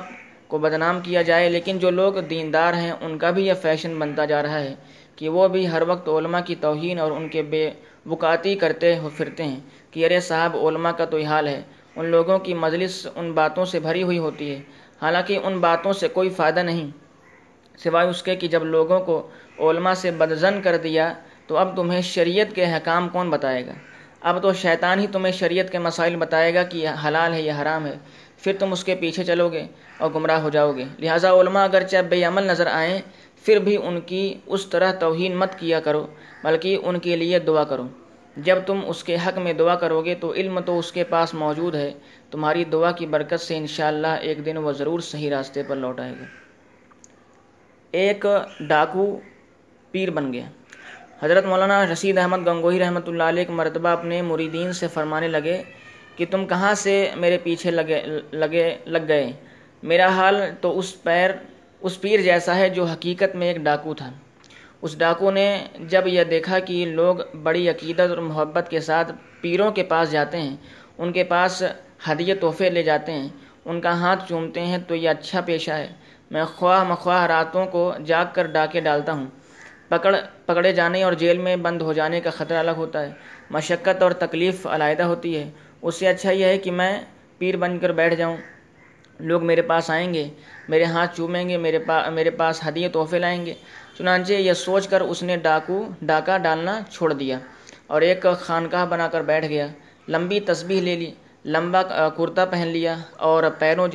کو 0.48 0.58
بدنام 0.58 1.00
کیا 1.04 1.22
جائے، 1.22 1.50
لیکن 1.50 1.78
جو 1.80 1.90
لوگ 1.92 2.14
دیندار 2.30 2.74
ہیں، 2.74 2.92
ان 3.02 3.18
کا 3.18 3.30
بھی 3.36 3.46
یہ 3.48 3.54
فیشن 3.62 4.00
بنتا 4.00 4.26
جا 4.26 4.42
رہا 4.44 4.60
ہے 4.60 4.74
کہ 5.16 5.30
وہ 5.30 5.48
بھی 5.48 5.68
ہر 5.72 5.82
وقت 5.88 6.08
علماء 6.10 6.42
کی 6.48 6.56
توہین 6.62 7.00
اور 7.00 7.12
ان 7.12 7.28
کے 7.30 7.42
بے 7.52 7.70
وکاتی 8.06 8.56
کرتے 8.56 8.98
ہو 8.98 9.10
پھرتے 9.18 9.44
ہیں 9.44 9.60
کہ 9.92 10.06
ارے 10.06 10.20
صاحب، 10.20 10.58
علماء 10.58 10.92
کا 10.98 11.06
تو 11.06 11.18
حال 11.22 11.48
ہے۔ 11.48 11.62
ان 11.96 12.06
لوگوں 12.06 12.38
کی 12.40 12.54
مجلس 12.54 13.08
ان 13.16 13.32
باتوں 13.32 13.66
سے 13.66 13.80
بھری 13.80 14.04
ہوئی 14.04 14.18
ہوتی 14.18 14.50
ہے، 14.52 14.60
حالانکہ 15.02 15.40
ان 15.44 15.60
باتوں 15.60 15.94
سے 15.94 16.08
کوئی 16.08 16.30
فائدہ 16.30 16.60
نہیں۔ 16.60 16.88
سوائے 17.78 18.08
اس 18.08 18.24
کے 18.24 18.36
کہ 18.36 18.48
جب 18.48 18.64
لوگوں 18.64 19.00
کو 19.00 19.30
علماء 19.60 19.94
سے 19.94 20.12
بدزن 20.12 20.62
کر 20.62 20.78
دیا، 20.78 21.14
تو 21.48 21.58
اب 21.58 21.76
تمہیں 21.76 22.02
شریعت 22.02 22.56
کے 22.56 22.66
حکام 22.66 23.10
کون 23.10 23.30
بتائے 23.30 23.66
گا؟ 23.66 23.72
اب 24.22 24.42
تو 24.42 24.54
شیطان 24.54 25.00
ہی 25.00 25.08
تمہیں 25.08 25.34
شریعت 25.34 25.72
کے 25.72 25.80
مسائل 25.80 26.16
بتائے 26.16 26.54
گا 26.54 26.64
کہ 26.64 26.78
یہ 26.78 26.90
حلال 27.08 27.34
ہے، 27.34 27.42
یہ 27.42 27.52
حرام 27.62 27.86
ہے۔ 27.86 27.94
پھر 28.38 28.54
تم 28.60 28.72
اس 28.72 28.84
کے 28.84 28.96
پیچھے 28.96 29.24
چلو 29.24 29.50
گے 29.50 29.66
اور 29.98 30.12
گمراہ 30.16 30.42
ہو 30.42 30.50
جاؤ 30.50 30.72
گے۔ 30.72 30.84
لہٰذا 31.00 31.32
علماء 31.32 31.64
اگر 31.64 31.84
چاہے 31.84 32.04
بے 32.04 32.24
عمل 32.24 32.44
نظر 32.44 32.68
آئیں، 32.68 33.02
پھر 33.44 33.60
بھی 33.60 33.78
ان 33.78 34.02
کی 34.02 34.34
اس 34.46 34.66
طرح 34.66 34.92
توہین 34.92 35.36
مت 35.36 35.60
کیا 35.60 35.80
کرو، 35.80 36.08
بلکہ 36.44 36.78
ان 36.84 37.00
کے 37.00 37.16
لیے 37.16 37.40
دعا 37.40 37.64
کرو۔ 37.64 37.88
جب 38.38 38.58
تم 38.66 38.80
اس 38.88 39.04
کے 39.04 39.16
حق 39.28 39.38
میں 39.38 39.54
دعا 39.54 39.76
کرو 39.76 40.02
گے، 40.02 40.16
تو 40.16 40.34
علم 40.34 40.60
تو 40.60 40.80
اس 40.80 40.92
کے 40.92 41.04
پاس 41.04 41.34
موجود 41.34 41.76
ہے۔ 41.76 41.92
تمہاری 42.32 42.64
دعا 42.64 42.92
کی 42.92 43.06
برکت 43.06 43.40
سے 43.40 43.58
انشاءاللہ 43.58 44.08
ایک 44.08 44.46
دن 44.46 44.58
وہ 44.58 44.72
ضرور 44.72 45.00
صحیح 45.00 45.30
راستے 45.30 45.64
پر 45.64 45.76
لوٹ 45.76 46.00
آئے 46.00 46.12
گا۔ 46.12 46.43
ایک 47.94 48.26
ڈاکو 48.60 49.06
پیر 49.92 50.10
بن 50.10 50.32
گیا۔ 50.34 50.46
حضرت 51.22 51.46
مولانا 51.46 51.86
رشید 51.86 52.18
احمد 52.18 52.46
گنگوہی 52.48 52.80
رحمۃ 52.80 53.08
اللہ 53.08 53.24
علیہ 53.24 53.50
مرتبہ 53.50 53.90
اپنے 53.90 54.22
مریدین 54.22 54.74
سے 54.74 54.88
فرمانے 54.88 55.28
لگے 55.28 55.62
کہ 56.16 56.26
تم 56.32 56.46
کہاں 56.48 56.74
سے 56.74 56.94
میرے 57.16 57.38
پیچھے 57.44 57.72
لگے 57.72 58.02
لگے، 58.32 58.66
لگ 58.86 59.08
گئے۔ 59.08 59.32
میرا 59.84 60.08
حال 60.08 60.42
تو 60.62 60.78
اس 60.80 61.04
پیر 61.04 61.32
اس 61.82 62.02
پیر 62.02 62.22
جیسا 62.22 62.56
ہے 62.56 62.70
جو 62.70 62.84
حقیقت 62.84 63.36
میں 63.36 63.48
ایک 63.48 63.58
ڈاکو 63.58 63.94
تھا۔ 63.94 64.12
اس 64.82 64.98
ڈاکو 64.98 65.32
نے 65.32 65.48
جب 65.90 66.08
یہ 66.08 66.24
دیکھا 66.24 66.60
کہ 66.60 66.86
لوگ 66.86 67.16
بڑی 67.44 67.70
عقیدت 67.70 68.10
اور 68.10 68.18
محبت 68.18 68.70
کے 68.70 68.80
ساتھ 68.80 69.12
پیروں 69.42 69.72
کے 69.72 69.84
پاس 69.84 70.12
جاتے 70.12 70.42
ہیں، 70.42 70.56
ان 70.98 71.12
کے 71.12 71.24
پاس 71.24 71.64
ہدیے 72.08 72.36
تحفے 72.36 72.70
لے 72.70 72.84
جاتے 72.84 73.12
ہیں، 73.12 73.28
ان 73.66 73.82
کا 73.82 74.00
ہاتھ 74.00 74.24
چومتے 74.30 74.62
ہیں، 74.62 74.78
تو 74.88 74.96
یہ 74.96 75.10
اچھا 75.10 75.42
پیشہ 75.42 75.72
ہے۔ 75.72 75.88
میں 76.34 76.46
خواہ 76.46 76.84
مخواہ 76.84 77.26
راتوں 77.26 77.66
کو 77.66 77.94
جاگ 78.06 78.26
کر 78.34 78.46
ڈاکے 78.46 78.82
ڈالتا 78.82 79.12
ہوں۔ 79.12 79.26
پکڑ، 79.88 80.16
پکڑے 80.46 80.74
جانے 80.74 81.04
اور 81.04 81.14
جیل 81.14 81.38
میں 81.38 81.56
بند 81.56 81.82
ہو 81.82 81.94
جانے 81.94 82.22
کا 82.22 82.30
خطرہ 82.30 82.58
الگ 82.58 82.72
ہوتا 82.78 83.02
ہے۔ 83.02 83.12
مشقت 83.50 84.04
اور 84.04 84.12
تکلیف 84.12 84.68
علیحدہ 84.68 85.04
ہوتی 85.04 85.38
ہے۔ 85.38 85.52
اس 85.82 85.96
سے 85.96 86.08
اچھا 86.08 86.32
یہ 86.32 86.46
ہے 86.46 86.58
کہ 86.58 86.72
میں 86.72 87.02
پیر 87.38 87.58
بن 87.58 87.80
کر 87.80 87.92
بیٹھ 87.92 88.16
جاؤں۔ 88.16 88.38
لوگ 89.20 89.46
میرے 89.46 89.62
پاس 89.62 89.90
آئیں 89.90 90.14
گے، 90.14 90.30
میرے 90.70 90.84
ہاتھ 90.84 91.18
چومیں 91.18 91.50
گے، 91.50 91.58
میرے 91.58 91.80
پا، 91.80 92.10
میرے 92.10 92.30
پاس 92.30 92.68
ہدیے، 92.68 92.90
تحفے 92.90 93.20
لائیں 93.20 93.46
گے۔ 93.46 93.54
چنانچہ 93.98 94.34
یہ 94.34 94.54
سوچ 94.54 94.88
کر 94.88 95.02
اس 95.02 95.24
نے 95.24 95.38
ڈاکو، 95.38 95.88
ڈاکہ 96.02 96.38
ڈالنا 96.38 96.80
چھوڑ 96.90 97.14
دیا 97.14 97.40
اور 97.88 98.02
ایک 98.02 98.26
خانقاہ 98.40 98.86
بنا 98.86 99.08
کر 99.08 99.22
بیٹھ 99.22 99.46
گیا۔ 99.46 99.68
لمبی 100.08 100.40
تسبیح 100.40 100.82
لے 100.82 100.96
لی، 100.96 101.12
لمبا 101.46 102.10
کرتا 102.10 102.46
پہن 102.46 102.68
لیا 102.68 102.96
اور 103.18 103.44
پیروں 103.60 103.88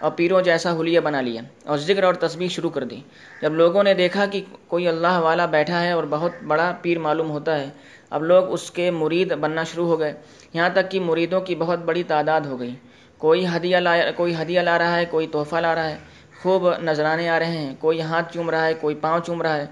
اور 0.00 0.10
پیروں 0.10 0.42
جیسا 0.42 0.76
حلیہ 0.80 1.00
بنا 1.00 1.20
لیا 1.20 1.42
اور 1.64 1.78
ذکر 1.78 2.02
اور 2.02 2.14
تسبیح 2.14 2.48
شروع 2.48 2.70
کر 2.70 2.84
دی۔ 2.84 3.00
جب 3.42 3.54
لوگوں 3.54 3.82
نے 3.82 3.94
دیکھا 3.94 4.26
کہ 4.26 4.44
کوئی 4.68 4.88
اللہ 4.88 5.18
والا 5.18 5.46
بیٹھا 5.46 5.82
ہے 5.82 5.92
اور 5.92 6.04
بہت 6.10 6.32
بڑا 6.46 6.74
پیر 6.82 6.98
معلوم 6.98 7.30
ہوتا 7.30 7.60
ہے، 7.60 7.68
اب 8.10 8.24
لوگ 8.24 8.52
اس 8.52 8.70
کے 8.70 8.90
مرید 8.90 9.32
بننا 9.32 9.64
شروع 9.64 9.86
ہو 9.86 10.00
گئے۔ 10.00 10.12
یہاں 10.52 10.68
تک 10.74 10.90
کہ 10.90 11.00
مریدوں 11.00 11.40
کی 11.40 11.54
بہت 11.54 11.78
بڑی 11.78 12.02
تعداد 12.02 12.40
ہو 12.40 12.60
گئی۔ 12.60 12.74
کوئی 13.18 13.46
ہدیہ 13.46 13.76
لا، 13.76 14.10
کوئی 14.16 14.34
ہدیہ 14.42 14.60
لا 14.60 14.78
رہا 14.78 14.96
ہے، 14.96 15.04
کوئی 15.04 15.26
تحفہ 15.26 15.56
لا 15.56 15.74
رہا 15.74 15.90
ہے۔ 15.90 15.96
خوب 16.42 16.74
نذرانے 16.78 17.28
آ 17.28 17.38
رہے 17.38 17.58
ہیں۔ 17.58 17.74
کوئی 17.78 18.00
ہاتھ 18.00 18.34
چوم 18.34 18.50
رہا 18.50 18.66
ہے، 18.66 18.74
کوئی 18.74 18.94
پاؤں 18.94 19.20
چوم 19.26 19.42
رہا 19.42 19.56
ہے۔ 19.56 19.66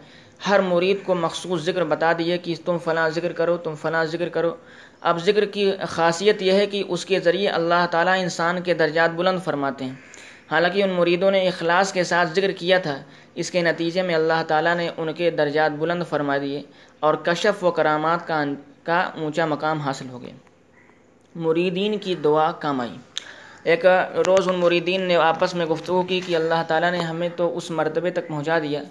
ہر 0.49 0.61
مرید 0.61 0.97
کو 1.04 1.14
مخصوص 1.14 1.62
ذکر 1.62 1.85
بتا 1.85 2.12
دیے 2.18 2.38
کہ 2.38 2.54
تم 2.64 2.78
فلاں 2.78 3.09
ذکر 3.09 3.33
کرو، 3.33 3.56
تم 3.56 3.75
فلاں 3.75 4.04
ذکر 4.04 4.28
کرو۔ 4.28 4.54
اب 5.00 5.18
ذکر 5.18 5.45
کی 5.45 5.73
خاصیت 5.88 6.42
یہ 6.42 6.52
ہے 6.52 6.66
کہ 6.66 6.85
اس 6.88 7.06
کے 7.06 7.21
ذریعے 7.21 7.49
اللہ 7.49 7.87
تعالیٰ 7.90 8.14
انسان 8.18 8.61
کے 8.61 8.75
درجات 8.75 9.11
بلند 9.11 9.38
فرماتے 9.45 9.85
ہیں۔ 9.85 9.95
حالانکہ 10.50 10.83
ان 10.83 10.91
مریدوں 10.91 11.31
نے 11.31 11.49
اخلاص 11.49 11.93
کے 11.93 12.05
ساتھ 12.05 12.29
ذکر 12.35 12.50
کیا 12.53 12.79
تھا۔ 12.79 13.03
اس 13.35 13.50
کے 13.50 13.62
نتیجے 13.62 14.03
میں 14.03 14.15
اللہ 14.15 14.43
تعالیٰ 14.47 14.75
نے 14.75 14.91
ان 14.97 15.12
کے 15.12 15.31
درجات 15.31 15.71
بلند 15.71 16.03
فرما 16.09 16.38
دیے 16.38 16.62
اور 17.00 17.15
کشف 17.15 17.65
و 17.65 17.71
کرامات 17.71 18.26
کا 18.26 18.45
کا 18.83 19.00
اونچا 19.00 19.47
مقام 19.47 19.81
حاصل 19.81 20.09
ہو 20.09 20.23
گیا۔ 20.23 20.35
مریدین 21.35 21.99
کی 21.99 22.15
دعا 22.15 22.53
کام 22.53 22.81
آئی۔ 22.81 22.97
ایک 23.62 23.87
روز 24.26 24.49
ان 24.49 24.57
مریدین 24.57 25.00
نے 25.00 25.17
آپس 25.17 25.55
میں 25.55 25.67
گفتگو 25.67 26.03
کی 26.03 26.21
کہ 26.26 26.37
اللہ 26.37 26.62
تعالیٰ 26.69 26.91
نے 26.91 26.99
ہمیں 26.99 27.29
تو 27.37 27.57
اس 27.57 27.71
مرتبے 27.71 28.11
تک 28.11 28.29
پہنچا 28.29 28.59
دیا۔ 28.59 28.83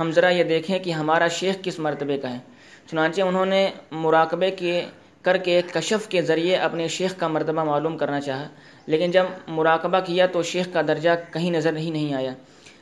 ہم 0.00 0.12
ذرا 0.12 0.28
یہ 0.28 0.44
دیکھیں 0.44 0.78
کہ 0.78 0.90
ہمارا 0.90 1.28
شیخ 1.28 1.56
کس 1.62 1.78
مرتبے 1.78 2.18
کا 2.18 2.32
ہے۔ 2.32 2.38
چنانچہ 2.90 3.22
انہوں 3.22 3.46
نے 3.46 3.70
مراقبے 3.90 4.50
کے 4.50 4.86
کر 5.24 5.36
کے 5.36 5.60
کشف 5.72 6.08
کے 6.08 6.22
ذریعے 6.22 6.56
اپنے 6.56 6.88
شیخ 6.88 7.16
کا 7.18 7.28
مرتبہ 7.28 7.64
معلوم 7.64 7.96
کرنا 7.98 8.20
چاہا، 8.20 8.48
لیکن 8.86 9.10
جب 9.10 9.24
مراقبہ 9.48 10.00
کیا 10.00 10.26
تو 10.26 10.42
شیخ 10.42 10.68
کا 10.72 10.82
درجہ 10.88 11.10
کہیں 11.32 11.50
نظر 11.50 11.76
ہی 11.76 11.90
نہیں 11.90 12.14
آیا۔ 12.14 12.32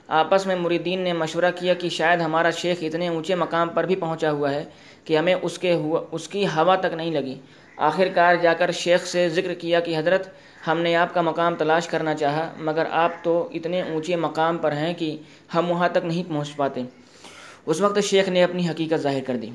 آپس 0.09 0.47
میں 0.47 0.57
مریدین 0.57 1.01
نے 1.01 1.13
مشورہ 1.13 1.51
کیا 1.57 1.75
کہ 1.75 1.89
شاید 1.89 2.21
ہمارا 2.21 2.51
شیخ 2.51 2.79
اتنے 2.81 3.09
اونچے 3.09 3.35
مقام 3.35 3.69
پر 3.69 3.85
بھی 3.85 3.97
پہنچا 3.97 4.31
ہوا 4.31 4.51
ہے 4.51 4.65
کہ 5.05 5.19
ہمیں 5.19 5.35
اس 5.43 5.59
کے 5.59 5.75
ہوا، 5.75 6.01
اس 6.11 6.29
کی 6.29 6.47
ہوا 6.47 6.77
تک 6.77 6.95
نہیں 6.95 7.11
لگی۔ 7.11 7.35
آخر 7.77 8.09
کار 8.15 8.35
جا 8.35 8.55
کر 8.55 8.71
شیخ 8.71 9.07
سے 9.07 9.29
ذکر 9.29 9.55
کیا 9.55 9.81
کہ 9.81 9.99
حضرت، 9.99 10.29
ہم 10.67 10.81
نے 10.81 10.97
آپ 10.97 11.15
کا 11.15 11.21
مقام 11.21 11.55
تلاش 11.55 11.87
کرنا 11.87 12.15
چاہا، 12.15 12.53
مگر 12.59 12.87
آپ 12.91 13.13
تو 13.23 13.49
اتنے 13.53 13.83
اونچے 13.83 14.17
مقام 14.17 14.59
پر 14.59 14.73
ہیں 14.73 14.95
کہ 14.95 15.17
ہم 15.55 15.71
وہاں 15.71 15.89
تک 15.89 16.05
نہیں 16.05 16.29
پہنچ 16.29 16.57
پاتے۔ 16.57 16.83
اس 17.67 17.81
وقت 17.81 17.99
شیخ 18.03 18.29
نے 18.29 18.45
اپنی 18.45 18.69
حقیقت 18.69 19.01
ظاہر 19.01 19.23
کر 19.27 19.37
دی۔ 19.37 19.51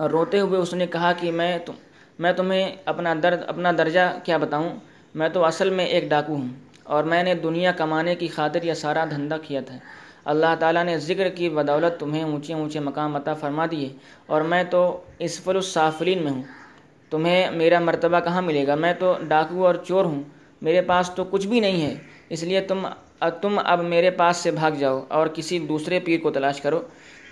روتے 0.00 0.40
ہوئے 0.40 0.60
اس 0.60 0.74
نے 0.74 0.86
کہا 0.86 1.12
کہ 1.12 1.32
میں 1.32 1.58
تم 1.58 1.72
میں 2.18 2.32
تمہیں 2.32 2.76
اپنا 2.84 3.14
درد 3.22 3.40
اپنا 3.46 3.72
درجہ 3.78 4.18
کیا 4.24 4.36
بتاؤں؟ 4.36 4.68
میں 5.14 5.28
تو 5.28 5.44
اصل 5.44 5.70
میں 5.70 5.86
ایک 5.86 6.08
ڈاکو 6.08 6.32
ہوں 6.32 6.48
اور 6.82 7.04
میں 7.04 7.22
نے 7.22 7.34
دنیا 7.34 7.72
کمانے 7.72 8.14
کی 8.14 8.28
خاطر 8.28 8.62
یہ 8.62 8.74
سارا 8.74 9.04
دھندا 9.04 9.38
کیا 9.38 9.60
تھا۔ 9.60 9.76
اللہ 10.24 10.54
تعالیٰ 10.58 10.84
نے 10.84 10.98
ذکر 10.98 11.28
کی 11.28 11.48
بدولت 11.48 12.00
تمہیں 12.00 12.22
اونچے 12.22 12.54
اونچے 12.54 12.80
مقام 12.80 13.16
عطا 13.16 13.34
فرما 13.34 13.66
دیے 13.70 13.88
اور 14.26 14.40
میں 14.40 14.64
تو 14.64 15.00
اسفل 15.18 15.56
الصافلین 15.56 16.22
میں 16.22 16.32
ہوں۔ 16.32 16.42
تمہیں 17.10 17.50
میرا 17.50 17.78
مرتبہ 17.78 18.20
کہاں 18.20 18.42
ملے 18.42 18.66
گا؟ 18.66 18.74
میں 18.74 18.92
تو 18.98 19.14
ڈاکو 19.28 19.66
اور 19.66 19.74
چور 19.74 20.04
ہوں۔ 20.04 20.22
میرے 20.62 20.82
پاس 20.82 21.10
تو 21.14 21.24
کچھ 21.24 21.46
بھی 21.46 21.60
نہیں 21.60 21.82
ہے، 21.82 21.94
اس 22.28 22.42
لیے 22.42 22.60
تم 22.60 22.86
تم 23.40 23.60
اب 23.64 23.84
میرے 23.84 24.10
پاس 24.10 24.36
سے 24.36 24.50
بھاگ 24.50 24.72
جاؤ 24.72 25.04
اور 25.08 25.26
کسی 25.26 25.58
دوسرے 25.58 26.00
پیر 26.00 26.20
کو 26.20 26.30
تلاش 26.30 26.60
کرو۔ 26.60 26.80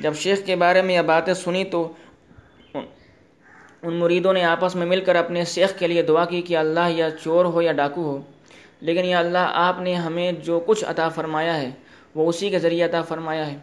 جب 0.01 0.15
شیخ 0.15 0.47
کے 0.47 0.57
بارے 0.57 0.83
میں 0.83 0.95
یہ 0.95 1.03
باتیں 1.03 1.35
سنی 1.35 1.65
تو 1.65 1.93
ان 3.83 3.95
مریدوں 3.95 4.33
نے 4.33 4.45
آپس 4.45 4.77
میں 4.77 4.87
مل 4.87 5.01
کر 5.01 5.17
اپنے 5.17 5.45
شیخ 5.45 5.79
کے 5.79 5.87
لیے 5.87 6.03
دعا 6.03 6.25
کی 6.25 6.43
کہ 6.43 6.57
اللہ 6.57 6.91
یا 6.91 7.09
چور 7.11 7.45
ہو 7.45 7.63
یا 7.63 7.73
ڈاکو 7.73 8.03
ہو۔ 8.03 8.21
لیکن 8.81 9.05
یا 9.05 9.19
اللہ، 9.19 9.39
آپ 9.41 9.81
نے 9.81 9.95
ہمیں 9.95 10.33
جو 10.33 10.61
کچھ 10.67 10.85
عطا 10.87 11.09
فرمایا 11.09 11.63
ہے، 11.63 11.71
وہ 12.15 12.29
اسی 12.29 12.51
کے 12.51 12.59
ذریعے 12.59 12.85
عطا 12.85 13.03
فرمایا 13.03 13.53
ہے۔ 13.53 13.57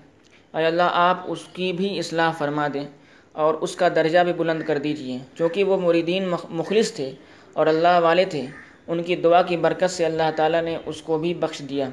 اے 0.57 0.65
اللہ، 0.65 0.83
آپ 0.91 1.21
اس 1.25 1.43
کی 1.53 1.73
بھی 1.73 1.99
اصلاح 1.99 2.31
فرما 2.31 2.67
دیں 2.73 2.85
اور 3.31 3.53
اس 3.53 3.75
کا 3.75 3.87
درجہ 3.89 4.19
بھی 4.19 4.33
بلند 4.33 4.63
کر 4.63 4.77
دیجیے۔ 4.77 5.17
چونکہ 5.37 5.63
وہ 5.63 5.77
مریدین 5.77 6.33
مخلص 6.49 6.91
تھے 6.93 7.11
اور 7.53 7.67
اللہ 7.67 7.99
والے 7.99 8.25
تھے، 8.25 8.45
ان 8.87 9.03
کی 9.03 9.15
دعا 9.15 9.41
کی 9.41 9.57
برکت 9.57 9.89
سے 9.89 10.05
اللہ 10.05 10.31
تعالیٰ 10.35 10.61
نے 10.61 10.77
اس 10.85 11.01
کو 11.01 11.17
بھی 11.17 11.33
بخش 11.33 11.61
دیا 11.69 11.89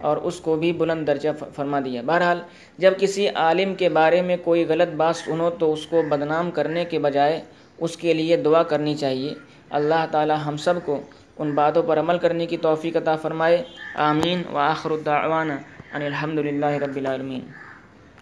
اور 0.00 0.16
اس 0.16 0.40
کو 0.40 0.56
بھی 0.56 0.72
بلند 0.72 1.06
درجہ 1.06 1.28
فرما 1.54 1.80
دیا۔ 1.84 2.02
بہرحال، 2.06 2.40
جب 2.78 2.92
کسی 2.98 3.28
عالم 3.28 3.74
کے 3.74 3.88
بارے 3.88 4.22
میں 4.22 4.36
کوئی 4.44 4.64
غلط 4.68 4.94
بات 4.94 5.16
سنو 5.16 5.50
تو 5.50 5.72
اس 5.72 5.86
کو 5.86 6.02
بدنام 6.08 6.50
کرنے 6.50 6.84
کے 6.84 6.98
بجائے 6.98 7.40
اس 7.78 7.96
کے 7.96 8.14
لیے 8.14 8.36
دعا 8.36 8.62
کرنی 8.62 8.94
چاہیے۔ 8.94 9.34
اللہ 9.70 10.06
تعالی 10.10 10.34
ہم 10.46 10.56
سب 10.56 10.74
کو 10.84 11.00
ان 11.38 11.54
باتوں 11.54 11.82
پر 11.82 11.98
عمل 11.98 12.18
کرنے 12.18 12.46
کی 12.46 12.56
توفیق 12.56 12.96
عطا 12.96 13.16
فرمائے۔ 13.16 13.64
آمین۔ 13.94 14.42
و 14.52 14.56
آخر 14.56 14.90
الدعوانا 14.90 15.56
ان 15.92 16.02
الحمد 16.02 16.38
للہ 16.38 16.66
رب 16.66 16.96
العالمین۔ 16.96 17.40